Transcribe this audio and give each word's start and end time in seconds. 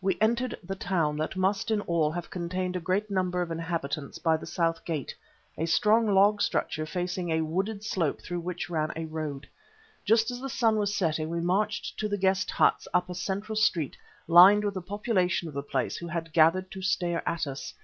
We 0.00 0.16
entered 0.20 0.56
the 0.62 0.76
town, 0.76 1.16
that 1.16 1.34
must 1.34 1.68
in 1.68 1.80
all 1.80 2.12
have 2.12 2.30
contained 2.30 2.76
a 2.76 2.78
great 2.80 3.10
number 3.10 3.42
of 3.42 3.50
inhabitants, 3.50 4.16
by 4.16 4.36
the 4.36 4.46
South 4.46 4.84
gate, 4.84 5.12
a 5.58 5.66
strong 5.66 6.14
log 6.14 6.40
structure 6.40 6.86
facing 6.86 7.32
a 7.32 7.40
wooded 7.40 7.82
slope 7.82 8.20
through 8.22 8.38
which 8.38 8.70
ran 8.70 8.92
a 8.94 9.06
road. 9.06 9.48
Just 10.04 10.30
as 10.30 10.40
the 10.40 10.48
sun 10.48 10.76
was 10.78 10.94
setting 10.94 11.30
we 11.30 11.40
marched 11.40 11.98
to 11.98 12.08
the 12.08 12.16
guest 12.16 12.48
huts 12.48 12.86
up 12.94 13.10
a 13.10 13.14
central 13.16 13.56
street 13.56 13.96
lined 14.28 14.62
with 14.64 14.74
the 14.74 14.80
population 14.82 15.48
of 15.48 15.54
the 15.54 15.64
place 15.64 15.96
who 15.96 16.06
had 16.06 16.32
gathered 16.32 16.70
to 16.70 16.80
stare 16.80 17.28
at 17.28 17.48
us. 17.48 17.74